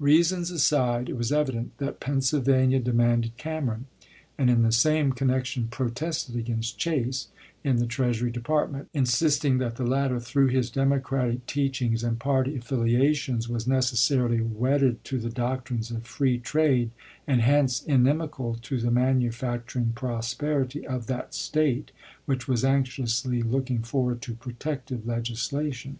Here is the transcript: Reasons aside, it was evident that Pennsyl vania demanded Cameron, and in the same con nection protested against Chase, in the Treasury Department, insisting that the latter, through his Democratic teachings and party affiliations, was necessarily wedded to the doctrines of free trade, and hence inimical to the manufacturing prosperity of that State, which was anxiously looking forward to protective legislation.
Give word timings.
Reasons 0.00 0.50
aside, 0.50 1.08
it 1.08 1.16
was 1.16 1.30
evident 1.30 1.78
that 1.78 2.00
Pennsyl 2.00 2.40
vania 2.40 2.80
demanded 2.80 3.36
Cameron, 3.36 3.86
and 4.36 4.50
in 4.50 4.62
the 4.62 4.72
same 4.72 5.12
con 5.12 5.28
nection 5.28 5.70
protested 5.70 6.34
against 6.34 6.76
Chase, 6.76 7.28
in 7.62 7.76
the 7.76 7.86
Treasury 7.86 8.32
Department, 8.32 8.88
insisting 8.92 9.58
that 9.58 9.76
the 9.76 9.86
latter, 9.86 10.18
through 10.18 10.48
his 10.48 10.70
Democratic 10.70 11.46
teachings 11.46 12.02
and 12.02 12.18
party 12.18 12.56
affiliations, 12.56 13.48
was 13.48 13.68
necessarily 13.68 14.40
wedded 14.40 15.04
to 15.04 15.18
the 15.20 15.30
doctrines 15.30 15.92
of 15.92 16.02
free 16.04 16.36
trade, 16.40 16.90
and 17.28 17.40
hence 17.40 17.80
inimical 17.80 18.56
to 18.62 18.80
the 18.80 18.90
manufacturing 18.90 19.92
prosperity 19.94 20.84
of 20.84 21.06
that 21.06 21.32
State, 21.32 21.92
which 22.26 22.48
was 22.48 22.64
anxiously 22.64 23.40
looking 23.40 23.82
forward 23.84 24.20
to 24.20 24.34
protective 24.34 25.06
legislation. 25.06 25.98